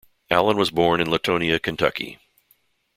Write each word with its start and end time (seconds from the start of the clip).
Allen 0.31 0.57
was 0.57 0.71
born 0.71 0.99
in 0.99 1.05
Latonia, 1.11 1.59
Kentucky. 1.61 2.17